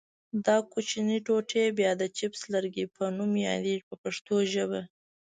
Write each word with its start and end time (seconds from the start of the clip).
دا 0.45 0.57
کوچنۍ 0.71 1.19
ټوټې 1.25 1.63
بیا 1.79 1.91
د 2.01 2.03
چپس 2.17 2.41
لرګي 2.53 2.85
په 2.95 3.03
نوم 3.17 3.31
یادیږي 3.49 3.83
په 3.89 3.95
پښتو 4.03 4.35
ژبه. 4.53 4.81